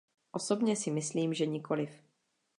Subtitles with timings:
[0.31, 1.89] Osobně si myslím, že nikoliv.